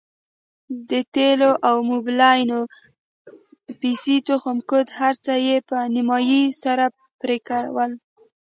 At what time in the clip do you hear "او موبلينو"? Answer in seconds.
1.67-2.59